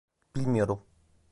Bilmiyorum! 0.35 0.83